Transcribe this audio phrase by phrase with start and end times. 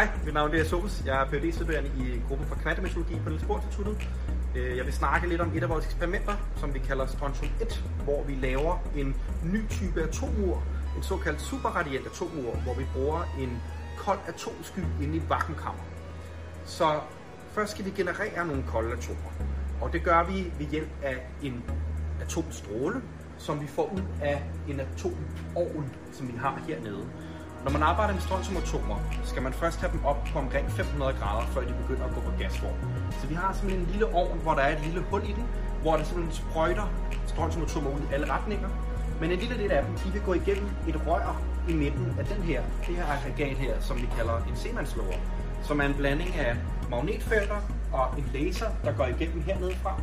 [0.00, 1.02] Hej, mit navn er Sofus.
[1.06, 4.08] Jeg er phd studerende i gruppen for kvantemeteorologi på Niels Bohr Instituttet.
[4.56, 7.84] Øh, jeg vil snakke lidt om et af vores eksperimenter, som vi kalder Strontium 1,
[8.04, 9.16] hvor vi laver en
[9.52, 10.62] ny type atomur,
[10.96, 13.62] en såkaldt superradiant atomur, hvor vi bruger en
[13.98, 15.82] kold atomsky inde i et vakuumkammer.
[16.64, 17.00] Så
[17.52, 19.30] først skal vi generere nogle kolde atomer,
[19.80, 21.64] og det gør vi ved hjælp af en
[22.20, 23.02] atomstråle,
[23.38, 27.06] som vi får ud af en atomovn, som vi har hernede.
[27.64, 31.46] Når man arbejder med strontiumatomer, skal man først have dem op på omkring 500 grader,
[31.46, 32.78] før de begynder at gå på gasform.
[33.20, 35.46] Så vi har simpelthen en lille ovn, hvor der er et lille hul i den,
[35.82, 36.86] hvor der simpelthen sprøjter
[37.26, 38.68] strontiumatomer ud i alle retninger.
[39.20, 42.24] Men en lille del af dem, de vil gå igennem et rør i midten af
[42.24, 45.18] den her, det her aggregat her, som vi kalder en semandslåger,
[45.62, 46.56] som er en blanding af
[46.90, 47.60] magnetfelter
[47.92, 50.00] og en laser, der går igennem hernede fra,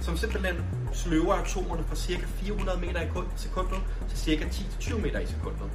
[0.00, 0.56] som simpelthen
[0.92, 2.26] sløver atomerne fra ca.
[2.26, 4.44] 400 meter i sekundet til ca.
[4.44, 5.70] 10-20 meter i sekundet.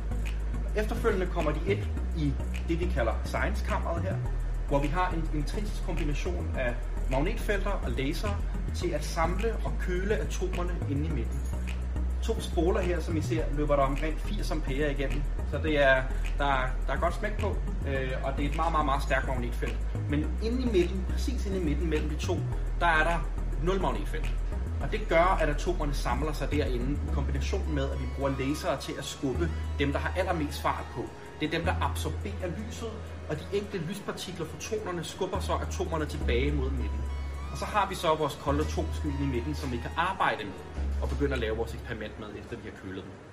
[0.75, 1.79] Efterfølgende kommer de ind
[2.17, 2.33] i
[2.67, 4.15] det, vi kalder science-kammeret her,
[4.67, 6.73] hvor vi har en intrinsisk kombination af
[7.09, 8.41] magnetfelter og laser
[8.75, 11.39] til at samle og køle atomerne inde i midten.
[12.23, 16.03] To spoler her, som I ser, løber der omkring 80 ampere igennem, så det er,
[16.37, 16.53] der,
[16.87, 17.55] der er godt smæk på,
[17.87, 19.77] øh, og det er et meget, meget, meget stærkt magnetfelt.
[20.09, 22.37] Men inde i midten, præcis inde i midten mellem de to,
[22.79, 23.29] der er der
[23.63, 24.33] nul magnetfelt.
[24.83, 28.77] Og det gør, at atomerne samler sig derinde i kombination med, at vi bruger lasere
[28.81, 31.01] til at skubbe dem, der har allermest fart på.
[31.39, 32.91] Det er dem, der absorberer lyset,
[33.29, 37.01] og de enkelte lyspartikler, fotonerne, skubber så atomerne tilbage mod midten.
[37.51, 40.53] Og så har vi så vores kolde atomsky i midten, som vi kan arbejde med
[41.01, 43.30] og begynde at lave vores eksperiment med, efter vi har kølet dem.